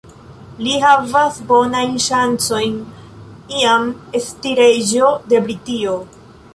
Li 0.67 0.71
havas 0.83 1.37
bonajn 1.51 1.93
ŝancojn 2.07 2.81
iam 3.61 3.87
esti 4.23 4.57
reĝo 4.65 5.15
de 5.31 5.45
Britio. 5.49 5.99